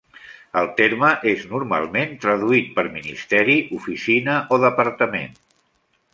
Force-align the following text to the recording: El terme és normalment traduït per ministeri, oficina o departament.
El 0.61 0.69
terme 0.77 1.11
és 1.31 1.43
normalment 1.51 2.15
traduït 2.23 2.73
per 2.79 2.87
ministeri, 2.97 3.59
oficina 3.81 4.41
o 4.57 4.61
departament. 4.67 5.39